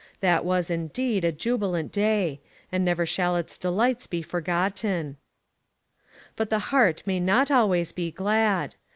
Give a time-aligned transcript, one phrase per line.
[0.19, 5.17] That was, indeed, a jubilant day, and never shall its delights be forgotten.
[6.35, 8.73] But the heart may not always be glad.